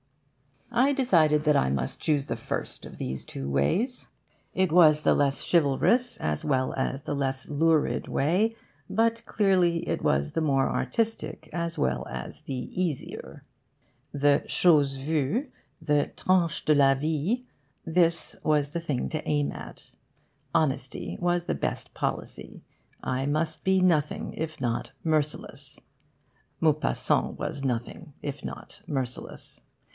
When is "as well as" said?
6.17-7.01, 11.53-12.43